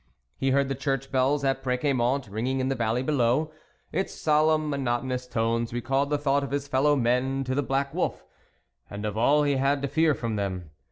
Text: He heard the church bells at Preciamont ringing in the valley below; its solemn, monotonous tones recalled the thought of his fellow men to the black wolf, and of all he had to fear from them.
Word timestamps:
He 0.35 0.49
heard 0.49 0.67
the 0.67 0.73
church 0.73 1.11
bells 1.11 1.43
at 1.43 1.61
Preciamont 1.63 2.27
ringing 2.27 2.59
in 2.59 2.69
the 2.69 2.75
valley 2.75 3.03
below; 3.03 3.51
its 3.91 4.11
solemn, 4.15 4.67
monotonous 4.67 5.27
tones 5.27 5.73
recalled 5.73 6.09
the 6.09 6.17
thought 6.17 6.43
of 6.43 6.49
his 6.49 6.67
fellow 6.67 6.95
men 6.95 7.43
to 7.43 7.53
the 7.53 7.61
black 7.61 7.93
wolf, 7.93 8.23
and 8.89 9.05
of 9.05 9.15
all 9.15 9.43
he 9.43 9.57
had 9.57 9.79
to 9.83 9.87
fear 9.87 10.15
from 10.15 10.37
them. 10.37 10.71